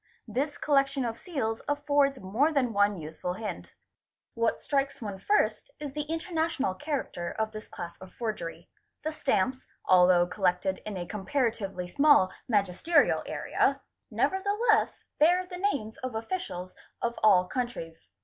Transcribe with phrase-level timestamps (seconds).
[0.27, 3.75] This collection of seals affords more than one useful hint.
[4.33, 8.67] What strikes one first is the international character of this class of forgery;
[9.03, 13.79] the stamps, 'although collected in a comparatively small magisterial area,
[14.09, 18.07] never the 'less bear the names of officials of all countries.